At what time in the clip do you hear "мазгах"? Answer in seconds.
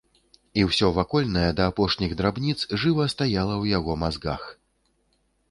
4.07-4.43